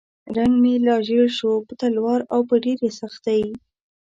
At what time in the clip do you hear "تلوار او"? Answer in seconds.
1.81-2.39